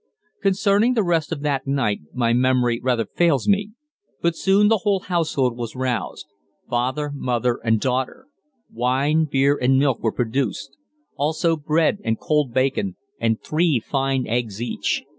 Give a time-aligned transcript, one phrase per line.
[0.41, 3.69] Concerning the rest of that night my memory rather fails me,
[4.19, 6.25] but soon the whole household was roused
[6.67, 8.25] father, mother, and daughter.
[8.73, 10.75] Wine, beer, and milk were produced;
[11.17, 15.03] also bread, and cold bacon and three fine eggs each.